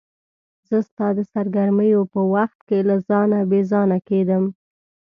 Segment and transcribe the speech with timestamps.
[0.67, 4.43] زه ستا د سرګرمیو په وخت کې له ځانه بې ځانه کېدم.